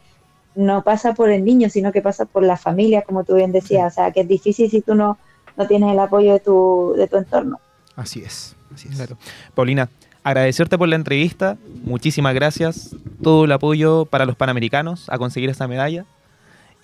[0.55, 3.93] no pasa por el niño, sino que pasa por la familia, como tú bien decías,
[3.93, 5.19] o sea, que es difícil si tú no,
[5.55, 7.59] no tienes el apoyo de tu, de tu entorno.
[7.95, 8.95] Así es, así es.
[8.95, 9.17] Claro.
[9.53, 9.87] Paulina,
[10.29, 15.67] agradecerte por la entrevista, muchísimas gracias, todo el apoyo para los Panamericanos a conseguir esta
[15.67, 16.05] medalla.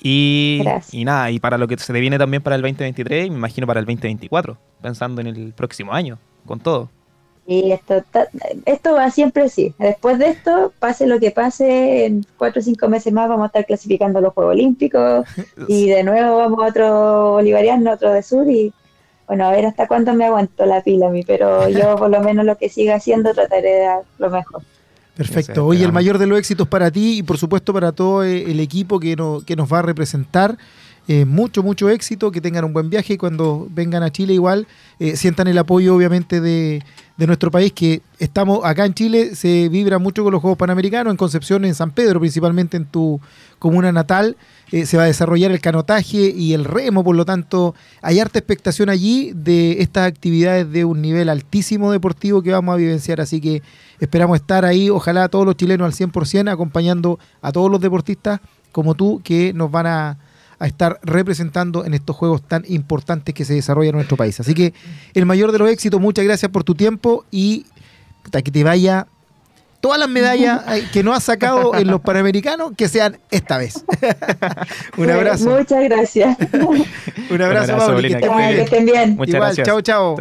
[0.01, 3.65] Y, y, nada, y para lo que se viene también para el 2023, me imagino
[3.65, 6.89] para el 2024, pensando en el próximo año, con todo.
[7.47, 8.03] Y esto,
[8.65, 9.73] esto va siempre así.
[9.77, 13.47] Después de esto, pase lo que pase, en cuatro o cinco meses más vamos a
[13.47, 15.27] estar clasificando los Juegos Olímpicos
[15.67, 18.73] y de nuevo vamos a otro bolivariano, otro de sur y
[19.27, 22.21] bueno, a ver hasta cuándo me aguanto la pila a mí, pero yo por lo
[22.21, 24.61] menos lo que siga haciendo trataré de dar lo mejor.
[25.15, 25.65] Perfecto.
[25.65, 28.59] Hoy el mayor de los éxitos para ti y por supuesto para todo eh, el
[28.59, 30.57] equipo que, que nos va a representar.
[31.07, 34.65] Eh, mucho, mucho éxito, que tengan un buen viaje y cuando vengan a Chile igual
[34.97, 36.81] eh, sientan el apoyo obviamente de,
[37.17, 41.11] de, nuestro país, que estamos acá en Chile, se vibra mucho con los Juegos Panamericanos,
[41.11, 43.21] en Concepción, en San Pedro, principalmente en tu
[43.59, 44.35] comuna natal,
[44.71, 48.39] eh, se va a desarrollar el canotaje y el remo, por lo tanto hay harta
[48.39, 53.39] expectación allí de estas actividades de un nivel altísimo deportivo que vamos a vivenciar, así
[53.39, 53.61] que
[53.99, 58.39] esperamos estar ahí, ojalá todos los chilenos al 100% acompañando a todos los deportistas
[58.71, 60.17] como tú que nos van a
[60.59, 64.39] a estar representando en estos juegos tan importantes que se desarrollan en nuestro país.
[64.39, 64.73] Así que
[65.13, 67.65] el mayor de los éxitos, muchas gracias por tu tiempo y
[68.31, 69.07] que te vaya
[69.85, 73.85] todas las medallas que no has sacado en los Panamericanos, que sean esta vez.
[74.97, 75.49] Un abrazo.
[75.51, 76.37] Muchas gracias.
[77.29, 79.15] Un abrazo, Pablo, que, estén bien.
[79.15, 79.67] Muchas gracias.
[79.67, 80.15] Chao, chao.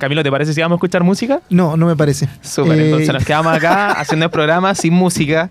[0.00, 1.42] Camilo, ¿te parece si vamos a escuchar música?
[1.50, 2.26] No, no me parece.
[2.40, 5.50] Súper, entonces eh, nos quedamos acá haciendo el programa sin música.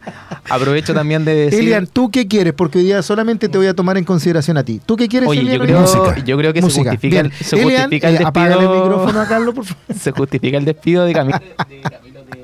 [0.50, 1.60] Aprovecho también de decir...
[1.60, 2.54] Elian, ¿tú qué quieres?
[2.54, 4.82] Porque hoy día solamente te voy a tomar en consideración a ti.
[4.84, 8.16] ¿Tú qué quieres, Oye, yo creo, yo creo que se justifica, el, se justifica el
[8.16, 8.60] eh, despido...
[8.60, 9.84] el micrófono a Carlos, por favor.
[9.96, 11.40] se justifica el despido de Camilo.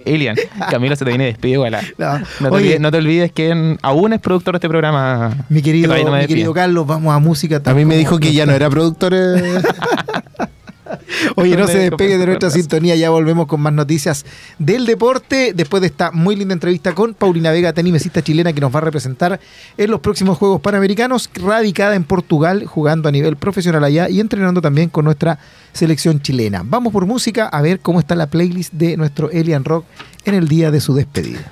[0.05, 0.35] Elian,
[0.69, 1.79] Camilo se te viene despido igual.
[1.97, 5.45] No, no, te olvides, no, te olvides, que aún es productor de este programa.
[5.49, 7.61] Mi querido, mi querido Carlos, vamos a música.
[7.65, 9.13] A mí me dijo que ya no era productor.
[11.35, 14.25] Oye, no se despegue de nuestra sintonía, ya volvemos con más noticias
[14.59, 18.73] del deporte, después de esta muy linda entrevista con Paulina Vega, tenimesista chilena que nos
[18.73, 19.39] va a representar
[19.77, 24.61] en los próximos Juegos Panamericanos, radicada en Portugal, jugando a nivel profesional allá y entrenando
[24.61, 25.39] también con nuestra
[25.73, 26.63] selección chilena.
[26.65, 29.85] Vamos por música a ver cómo está la playlist de nuestro Elian Rock
[30.25, 31.51] en el día de su despedida.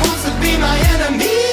[0.41, 1.50] be my enemy.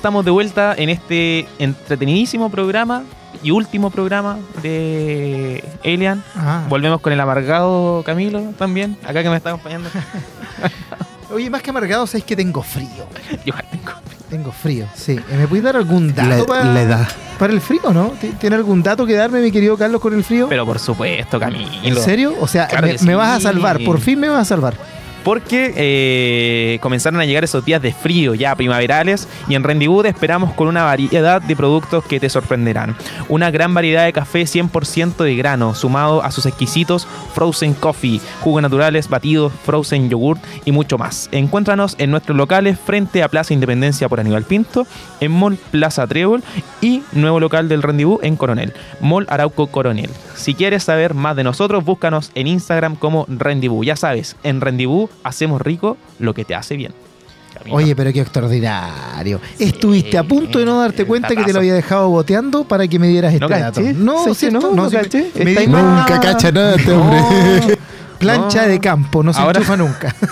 [0.00, 3.02] Estamos de vuelta en este entretenidísimo programa
[3.42, 6.22] y último programa de Alien.
[6.34, 6.64] Ah.
[6.70, 9.90] Volvemos con el amargado Camilo también, acá que me está acompañando.
[11.34, 12.88] Oye, más que amargado, sabes que tengo frío.
[13.44, 13.92] Yo tengo.
[14.30, 15.12] Tengo frío, sí.
[15.30, 17.06] Eh, ¿Me puedes dar algún dato Le- para,
[17.38, 18.12] para el frío, no?
[18.20, 20.48] ¿Ti- ¿Tiene algún dato que darme, mi querido Carlos, con el frío?
[20.48, 21.68] Pero por supuesto, Camilo.
[21.82, 22.34] ¿En serio?
[22.40, 24.74] O sea, Claro me, vas a salvar, por fin me vas a salvar.
[25.24, 30.52] Porque eh, comenzaron a llegar esos días de frío ya primaverales y en Rendezvous esperamos
[30.54, 32.96] con una variedad de productos que te sorprenderán.
[33.28, 38.62] Una gran variedad de café 100% de grano, sumado a sus exquisitos frozen coffee, jugos
[38.62, 41.28] naturales, batidos, frozen yogurt y mucho más.
[41.32, 44.86] Encuéntranos en nuestros locales frente a Plaza Independencia por Aníbal Pinto,
[45.20, 46.42] en Mall Plaza Trébol
[46.80, 50.10] y nuevo local del Rendezvous en Coronel, Mall Arauco Coronel.
[50.34, 53.84] Si quieres saber más de nosotros, búscanos en Instagram como Rendezvous.
[53.84, 54.60] Ya sabes, en
[55.24, 56.92] Hacemos rico lo que te hace bien.
[57.70, 59.40] Oye, pero qué extraordinario.
[59.58, 62.98] Estuviste a punto de no darte cuenta que te lo había dejado boteando para que
[62.98, 63.80] me dieras este No dato.
[63.96, 64.60] No, ¿Sabes que ¿cierto?
[64.60, 64.72] no?
[64.84, 65.30] No sí, caché.
[65.44, 65.84] me ahí mal.
[65.96, 67.00] Nunca cacha nada este No.
[67.02, 67.78] hombre.
[68.18, 68.68] Plancha No.
[68.68, 70.14] de campo, no se Ahora- enchufa nunca.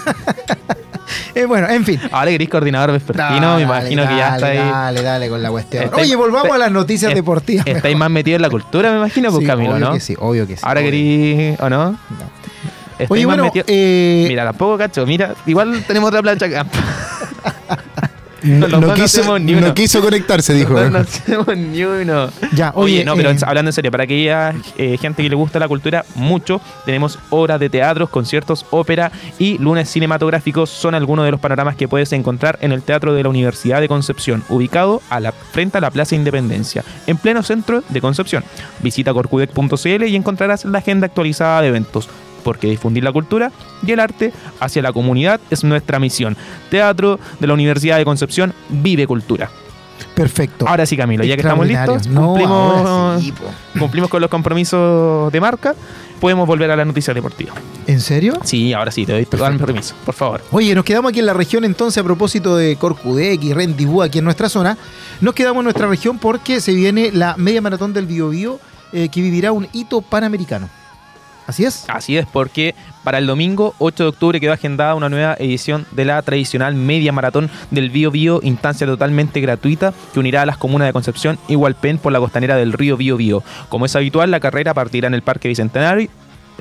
[1.35, 2.01] Eh, bueno, en fin.
[2.11, 4.59] Ahora eres coordinador vespertino, Dale, me imagino que ya está ahí.
[4.59, 5.85] Dale, dale con la cuestión.
[5.85, 7.66] Estáis- Oye, volvamos a las noticias deportivas.
[7.66, 9.93] Estáis más metidos en la cultura, me imagino, pues Sí, Camilo, obvio ¿no?
[9.93, 10.62] que sí, obvio que sí.
[10.64, 11.97] Ahora querís, ¿o no?
[12.99, 15.07] Estáis Oye, más bueno, metidos- eh, Mira, tampoco cacho.
[15.07, 16.66] Mira, igual tenemos otra plancha acá.
[18.42, 20.74] no, quiso, no quiso conectarse, dijo.
[20.80, 22.28] No, hacemos ni uno.
[22.53, 25.59] Ya, oye, no, pero eh, hablando en serio, para aquella eh, gente que le gusta
[25.59, 30.70] la cultura mucho, tenemos obras de teatros, conciertos, ópera y lunes cinematográficos.
[30.70, 33.88] Son algunos de los panoramas que puedes encontrar en el Teatro de la Universidad de
[33.88, 38.44] Concepción, ubicado a la, frente a la Plaza Independencia, en pleno centro de Concepción.
[38.80, 42.09] Visita corcudec.cl y encontrarás la agenda actualizada de eventos
[42.49, 43.53] porque difundir la cultura
[43.86, 46.34] y el arte hacia la comunidad es nuestra misión.
[46.70, 49.51] Teatro de la Universidad de Concepción vive cultura.
[50.14, 50.66] Perfecto.
[50.66, 53.22] Ahora sí, Camilo, ya que estamos listos, cumplimos,
[53.78, 55.74] cumplimos con los compromisos de marca,
[56.22, 57.53] podemos volver a la noticia deportiva.
[57.86, 58.40] ¿En serio?
[58.44, 60.42] Sí, ahora sí, te doy permiso, por favor.
[60.51, 64.20] Oye, nos quedamos aquí en la región entonces a propósito de Corcudec y Rendibú aquí
[64.20, 64.78] en nuestra zona.
[65.20, 68.59] Nos quedamos en nuestra región porque se viene la media maratón del Biobío
[68.94, 70.70] eh, que vivirá un hito panamericano.
[71.49, 71.86] Así es.
[71.88, 76.05] Así es, porque para el domingo 8 de octubre quedó agendada una nueva edición de
[76.05, 80.86] la tradicional media maratón del Bío Bío, instancia totalmente gratuita que unirá a las comunas
[80.86, 83.42] de Concepción y Hualpén por la costanera del río Bío Bío.
[83.70, 86.11] Como es habitual, la carrera partirá en el Parque Bicentenario,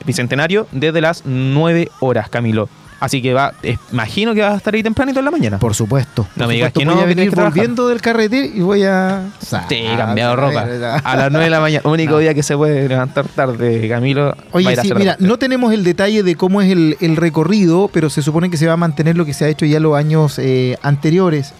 [0.05, 2.69] Bicentenario desde las 9 horas, Camilo.
[2.99, 3.53] Así que va,
[3.91, 5.59] imagino que vas a estar ahí tempranito en la mañana.
[5.59, 6.27] Por supuesto.
[6.35, 6.95] No me digas que no.
[6.95, 9.29] Voy a venir volviendo del carrete y voy a.
[9.39, 10.67] Sí, cambiado ropa.
[11.03, 11.89] A las 9 de la mañana.
[11.89, 14.35] Único día que se puede levantar tarde, Camilo.
[14.51, 18.49] Oye, sí, mira, no tenemos el detalle de cómo es el, recorrido, pero se supone
[18.49, 21.53] que se va a mantener lo que se ha hecho ya los años eh, anteriores.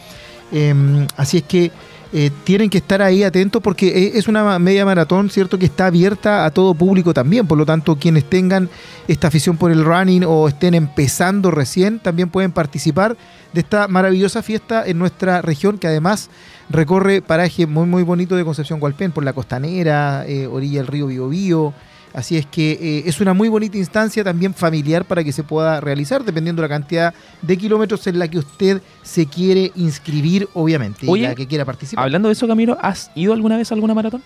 [0.51, 1.71] Em, así es que
[2.13, 5.59] eh, tienen que estar ahí atentos porque eh, es una media maratón, ¿cierto?
[5.59, 7.47] Que está abierta a todo público también.
[7.47, 8.69] Por lo tanto, quienes tengan
[9.07, 13.17] esta afición por el running o estén empezando recién, también pueden participar
[13.53, 16.29] de esta maravillosa fiesta en nuestra región que además
[16.69, 21.07] recorre paraje muy, muy bonito de Concepción Gualpén, por la costanera, eh, orilla del río
[21.07, 21.73] Biobío.
[22.17, 25.79] Así es que eh, es una muy bonita instancia también familiar para que se pueda
[25.79, 27.13] realizar, dependiendo de la cantidad
[27.43, 32.03] de kilómetros en la que usted se quiere inscribir, obviamente, y la que quiera participar.
[32.03, 34.23] Hablando de eso, Camilo, ¿has ido alguna vez a alguna maratón?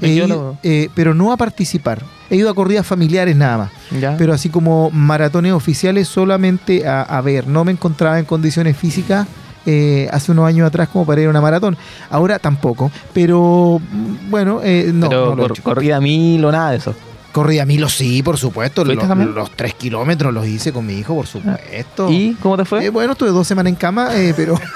[0.00, 2.00] Eh, pero no a participar.
[2.30, 3.70] He ido a corridas familiares nada más.
[4.16, 7.48] Pero así como maratones oficiales solamente a, ver.
[7.48, 9.26] No me encontraba en condiciones físicas
[9.66, 11.76] eh, hace unos años atrás como para ir a una maratón.
[12.08, 12.92] Ahora tampoco.
[13.12, 14.60] Pero mm, bueno,
[14.92, 15.08] no.
[15.08, 16.94] Pero corrida mil o nada de eso.
[17.36, 18.82] Corrí a Milo, sí, por supuesto.
[18.82, 22.10] Los, los, tres kilómetros los hice con mi hijo, por supuesto.
[22.10, 22.86] ¿Y cómo te fue?
[22.86, 24.58] Eh, bueno, estuve dos semanas en cama, eh, pero.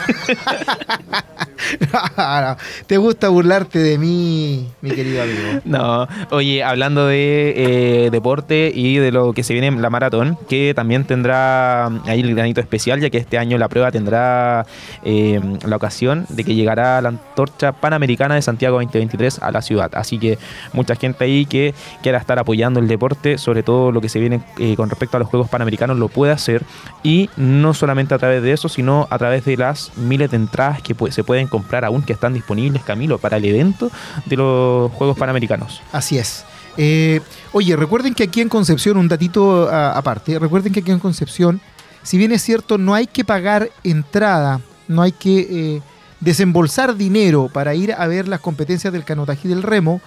[2.87, 5.61] Te gusta burlarte de mí, mi querido amigo.
[5.65, 10.37] No, oye, hablando de eh, deporte y de lo que se viene en la maratón,
[10.49, 14.67] que también tendrá ahí el granito especial, ya que este año la prueba tendrá
[15.05, 19.91] la ocasión de que llegará la antorcha panamericana de Santiago 2023 a la ciudad.
[19.95, 20.39] Así que
[20.73, 24.19] mucha gente ahí que quiera estar apoyando apoyando el deporte, sobre todo lo que se
[24.19, 26.65] viene eh, con respecto a los Juegos Panamericanos, lo puede hacer.
[27.05, 30.83] Y no solamente a través de eso, sino a través de las miles de entradas
[30.83, 33.89] que se pueden comprar aún, que están disponibles, Camilo, para el evento
[34.27, 35.81] de los Juegos Panamericanos.
[35.93, 36.45] Así es.
[36.77, 37.21] Eh,
[37.53, 41.61] oye, recuerden que aquí en Concepción, un datito aparte, recuerden que aquí en Concepción,
[42.03, 45.83] si bien es cierto, no hay que pagar entrada, no hay que eh,
[46.19, 50.01] desembolsar dinero para ir a ver las competencias del canotaje y del remo,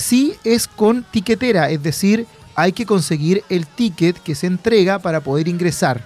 [0.00, 5.20] sí es con tiquetera, es decir, hay que conseguir el ticket que se entrega para
[5.20, 6.02] poder ingresar.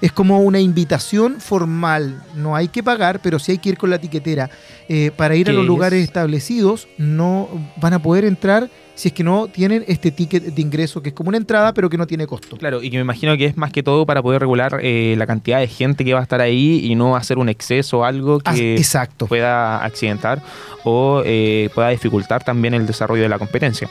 [0.00, 3.90] Es como una invitación formal, no hay que pagar, pero sí hay que ir con
[3.90, 4.50] la tiquetera.
[4.88, 9.24] Eh, para ir a los lugares establecidos no van a poder entrar si es que
[9.24, 12.26] no tienen este ticket de ingreso, que es como una entrada, pero que no tiene
[12.26, 12.56] costo.
[12.56, 15.26] Claro, y que me imagino que es más que todo para poder regular eh, la
[15.26, 18.40] cantidad de gente que va a estar ahí y no hacer un exceso o algo
[18.44, 18.82] ah, que
[19.28, 20.42] pueda accidentar
[20.84, 23.88] o eh, pueda dificultar también el desarrollo de la competencia.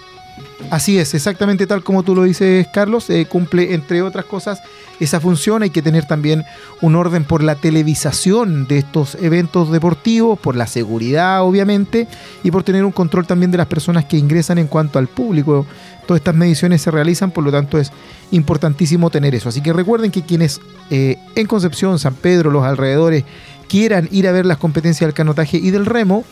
[0.69, 3.09] Así es, exactamente tal como tú lo dices, Carlos.
[3.09, 4.61] Eh, cumple, entre otras cosas,
[5.01, 5.63] esa función.
[5.63, 6.45] Hay que tener también
[6.81, 12.07] un orden por la televisación de estos eventos deportivos, por la seguridad, obviamente,
[12.43, 15.65] y por tener un control también de las personas que ingresan en cuanto al público.
[16.07, 17.91] Todas estas mediciones se realizan, por lo tanto es
[18.31, 19.49] importantísimo tener eso.
[19.49, 23.25] Así que recuerden que quienes eh, en Concepción, San Pedro, los alrededores,
[23.67, 26.23] quieran ir a ver las competencias del canotaje y del remo,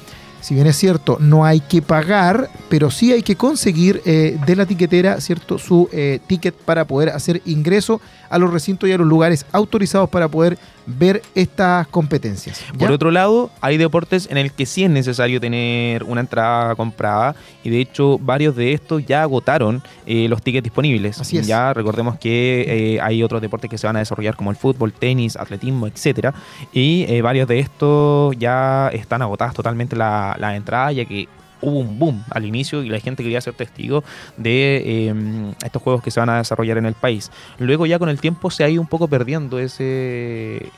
[0.41, 4.55] si bien es cierto, no hay que pagar, pero sí hay que conseguir eh, de
[4.55, 5.57] la tiquetera, ¿cierto?
[5.57, 10.09] Su eh, ticket para poder hacer ingreso a los recintos y a los lugares autorizados
[10.09, 10.57] para poder
[10.97, 12.63] ver estas competencias.
[12.77, 17.35] Por otro lado, hay deportes en el que sí es necesario tener una entrada comprada
[17.63, 21.19] y de hecho varios de estos ya agotaron eh, los tickets disponibles.
[21.19, 21.47] Así es.
[21.47, 24.93] Ya recordemos que eh, hay otros deportes que se van a desarrollar como el fútbol,
[24.93, 26.33] tenis, atletismo, etcétera
[26.73, 31.27] y eh, varios de estos ya están agotadas totalmente la, la entrada ya que
[31.62, 34.03] hubo un boom al inicio y la gente quería ser testigo
[34.38, 37.32] de em, estos juegos que se van a desarrollar en el país.
[37.57, 40.72] Luego ya con el tiempo se ha ido un poco perdiendo ese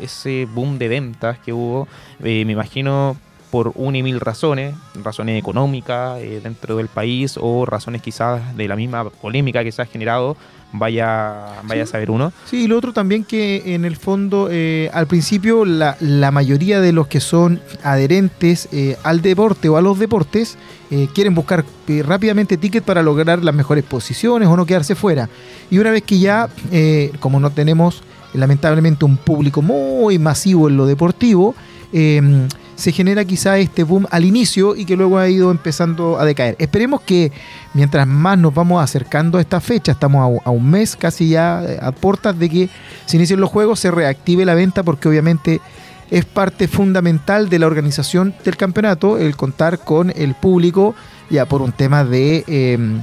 [0.00, 3.16] ese boom de ventas que hubo, me imagino
[3.50, 8.76] por una y mil razones, razones económicas dentro del país o razones quizás de la
[8.76, 10.36] misma polémica que se ha generado
[10.78, 12.32] vaya, vaya a saber uno.
[12.44, 16.80] Sí, y lo otro también que en el fondo, eh, al principio, la, la, mayoría
[16.80, 20.56] de los que son adherentes eh, al deporte o a los deportes
[20.90, 21.64] eh, quieren buscar
[22.04, 25.28] rápidamente tickets para lograr las mejores posiciones o no quedarse fuera.
[25.70, 26.48] Y una vez que ya,
[27.20, 28.02] como no tenemos
[28.34, 31.54] lamentablemente un público muy masivo en lo deportivo,
[32.76, 36.56] se genera quizá este boom al inicio y que luego ha ido empezando a decaer.
[36.58, 37.32] Esperemos que
[37.74, 41.78] mientras más nos vamos acercando a esta fecha, estamos a, un mes casi ya eh,
[41.80, 42.68] a puertas de que
[43.06, 45.60] se inicien los juegos, se reactive la venta porque obviamente
[46.10, 50.94] es parte fundamental de la organización del campeonato el contar con el público
[51.30, 52.44] ya por un tema de...
[52.46, 53.02] Em,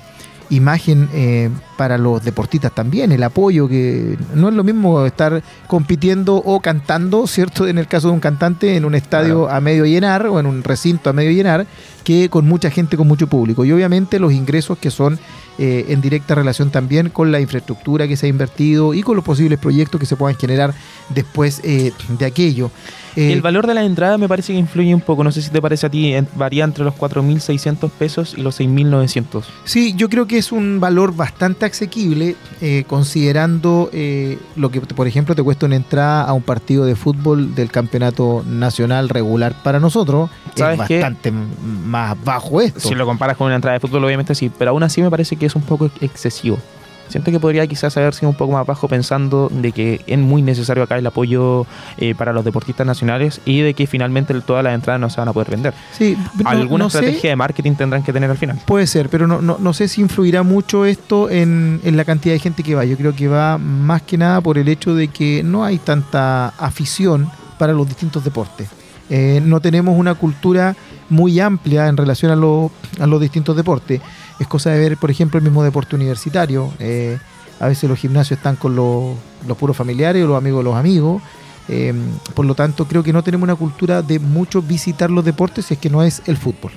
[0.50, 1.50] imagen eh,
[1.84, 7.28] para los deportistas también, el apoyo, que no es lo mismo estar compitiendo o cantando,
[7.28, 7.68] ¿cierto?
[7.68, 10.64] En el caso de un cantante en un estadio a medio llenar o en un
[10.64, 11.68] recinto a medio llenar,
[12.06, 13.66] que con mucha gente, con mucho público.
[13.66, 15.20] Y obviamente los ingresos que son
[15.60, 19.24] eh, en directa relación también con la infraestructura que se ha invertido y con los
[19.24, 20.74] posibles proyectos que se puedan generar
[21.10, 22.72] después eh, de aquello.
[23.16, 25.52] Eh, el valor de la entrada me parece que influye un poco, no sé si
[25.52, 29.44] te parece a ti, varía entre los 4.600 pesos y los 6.900.
[29.66, 35.08] Sí, yo creo que es un valor bastante asequible eh, considerando eh, lo que, por
[35.08, 39.80] ejemplo, te cuesta una entrada a un partido de fútbol del campeonato nacional regular para
[39.80, 40.30] nosotros.
[40.56, 42.80] Es bastante más bajo esto.
[42.80, 45.36] Si lo comparas con una entrada de fútbol, obviamente sí, pero aún así me parece
[45.36, 46.58] que es un poco excesivo.
[47.10, 50.41] Siento que podría quizás haber sido un poco más bajo pensando de que es muy
[50.41, 51.66] necesario acá el apoyo
[51.97, 55.28] eh, para los deportistas nacionales y de que finalmente todas las entradas no se van
[55.28, 55.74] a poder vender.
[55.91, 58.60] Sí, Alguna estrategia de marketing tendrán que tener al final.
[58.66, 62.64] Puede ser, pero no, no, sé si influirá mucho esto en, la cantidad de gente
[62.64, 62.86] que va.
[62.86, 66.49] Yo creo que va más que nada por el hecho de que no hay tanta
[66.49, 68.70] afición para los distintos deportes.
[69.10, 70.76] Eh, no tenemos una cultura
[71.10, 74.01] muy amplia en relación a, a los distintos deportes.
[74.40, 76.72] Es cosa de ver, por ejemplo, el mismo deporte universitario.
[76.80, 77.18] Eh,
[77.60, 79.18] a veces los gimnasios están con los,
[79.58, 81.22] puros familiares o los amigos de los amigos.
[81.70, 81.94] Eh,
[82.34, 85.76] por lo tanto, creo que no tenemos una cultura de mucho visitar los deportes si
[85.76, 86.72] es que no es el fútbol.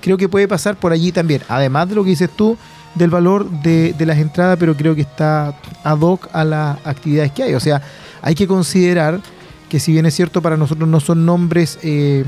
[0.00, 1.42] creo que puede pasar por allí también.
[1.48, 2.56] Además de lo que dices tú,
[2.96, 5.54] del valor de, las entradas, pero creo que está
[5.84, 7.54] ad hoc a las actividades que hay.
[7.54, 7.82] O sea,
[8.22, 9.20] hay que considerar
[9.68, 12.24] que si bien es cierto para nosotros no son nombres eh,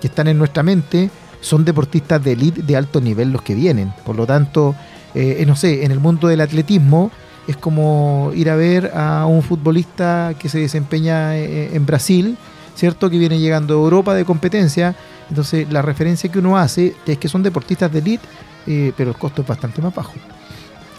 [0.00, 1.10] que están en nuestra mente,
[1.40, 3.92] son deportistas de elite de alto nivel los que vienen.
[4.04, 4.74] Por lo tanto,
[5.14, 7.10] eh, no sé, en el mundo del atletismo
[7.46, 12.36] es como ir a ver a un futbolista que se desempeña eh, en Brasil,
[12.74, 13.10] ¿cierto?
[13.10, 14.94] Que viene llegando a Europa de competencia.
[15.28, 18.24] Entonces, la referencia que uno hace es que son deportistas de elite,
[18.66, 20.12] eh, pero el costo es bastante más bajo.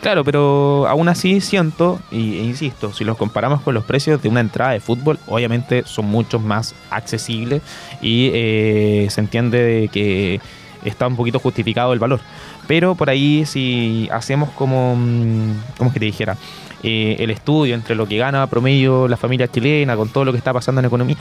[0.02, 4.40] Claro, pero aún así siento, e insisto, si los comparamos con los precios de una
[4.40, 7.62] entrada de fútbol, obviamente son mucho más accesibles
[8.02, 10.42] y eh, se entiende que
[10.84, 12.20] está un poquito justificado el valor.
[12.68, 16.36] Pero por ahí si hacemos como, mm, como que te dijera,
[16.82, 20.40] eh, el estudio entre lo que gana promedio la familia chilena con todo lo que
[20.40, 21.18] está pasando en economía,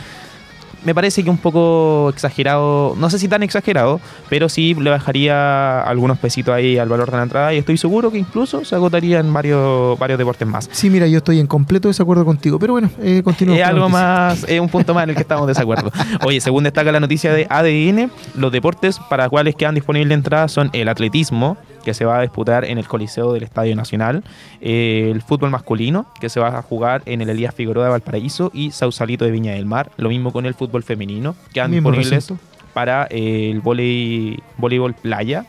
[0.85, 5.83] me parece que un poco exagerado, no sé si tan exagerado, pero sí le bajaría
[5.83, 9.20] algunos pesitos ahí al valor de la entrada y estoy seguro que incluso se agotaría
[9.20, 10.68] en varios, varios deportes más.
[10.72, 14.61] Sí, mira, yo estoy en completo desacuerdo contigo, pero bueno, eh, Es algo más, es
[14.61, 15.91] un punto más en el que estamos de desacuerdo.
[16.24, 20.53] Oye, según destaca la noticia de ADN, los deportes para los cuales quedan disponibles entradas
[20.53, 24.22] son el atletismo, que se va a disputar en el Coliseo del Estadio Nacional,
[24.61, 28.70] el fútbol masculino, que se va a jugar en el Elías Figueroa de Valparaíso y
[28.70, 32.33] Sausalito de Viña del Mar, lo mismo con el fútbol femenino, que han disponibles
[32.72, 35.47] para el voleibol playa,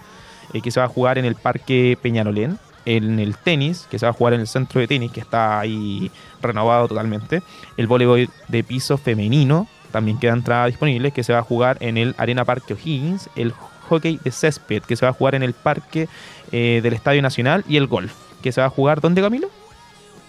[0.54, 4.06] eh, que se va a jugar en el Parque Peñarolén, en el tenis, que se
[4.06, 6.12] va a jugar en el centro de tenis, que está ahí
[6.42, 7.44] renovado totalmente,
[7.78, 11.98] el voleibol de piso femenino, también queda entrada disponible, que se va a jugar en
[11.98, 13.54] el Arena Parque O'Higgins, el
[13.92, 16.08] hockey de césped, que se va a jugar en el parque
[16.52, 19.50] eh, del Estadio Nacional, y el golf, que se va a jugar, ¿dónde, Camilo?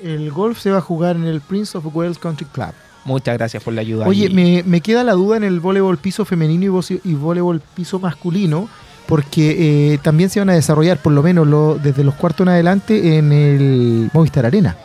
[0.03, 2.73] El golf se va a jugar en el Prince of Wales Country Club.
[3.05, 4.07] Muchas gracias por la ayuda.
[4.07, 8.69] Oye, me, queda la duda en el voleibol piso femenino y, voleibol piso masculino,
[9.07, 13.17] porque eh, también se van a desarrollar, por lo menos desde los cuartos en adelante,
[13.17, 14.77] en el Movistar Arena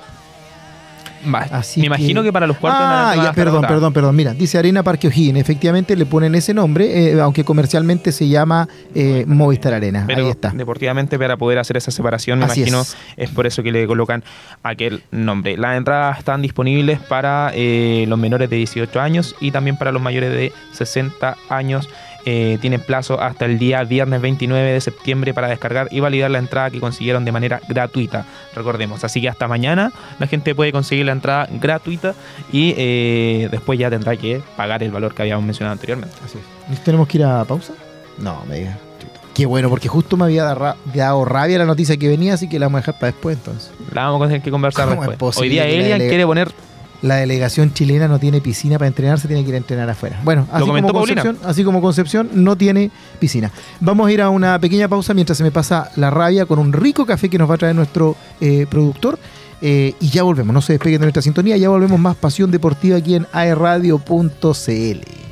[1.27, 4.15] me imagino que para los cuartos ah, ya, perdón, perdón, perdón.
[4.15, 5.39] Mira, dice Arena Parque O'Higgins.
[5.39, 10.05] Efectivamente le ponen ese nombre, eh, aunque comercialmente se llama eh, Movistar Arena.
[10.09, 10.51] Ahí está.
[10.51, 12.83] Deportivamente, para poder hacer esa separación, me imagino,
[13.15, 13.29] es.
[13.29, 14.23] por eso que le colocan
[14.63, 15.57] aquel nombre.
[15.57, 20.01] Las entradas están disponibles para eh, los menores de 18 años y también para los
[20.01, 21.89] mayores de 60 años
[22.29, 26.39] eh, tienen plazo hasta el día viernes 29 de septiembre para descargar y validar la
[26.39, 28.25] entrada que consiguieron de manera gratuita.
[28.53, 32.15] Recordemos, así que hasta mañana la gente puede conseguir la entrada gratuita
[32.51, 36.17] y eh, después ya tendrá que pagar el valor que habíamos mencionado anteriormente.
[36.25, 36.83] Así es.
[36.83, 37.71] ¿Tenemos que ir a pausa?
[38.17, 38.77] No, me diga.
[39.33, 42.65] Qué bueno, porque justo me había dado rabia la noticia que venía, así que la
[42.65, 43.71] vamos a dejar para después entonces.
[43.93, 45.37] La vamos a tener que conversar después.
[45.37, 46.51] Hoy día Elian quiere poner
[47.01, 50.19] la delegación chilena no tiene piscina para entrenarse, tiene que ir a entrenar afuera.
[50.23, 53.51] Bueno, así, como Concepción, así como Concepción no tiene piscina.
[53.79, 56.73] Vamos a ir a una pequeña pausa mientras se me pasa la rabia con un
[56.73, 59.19] rico café que nos va a traer nuestro eh, productor.
[59.59, 62.97] Eh, y ya volvemos, no se despeguen de nuestra sintonía, ya volvemos más Pasión Deportiva
[62.97, 65.26] aquí en aerradio.cl.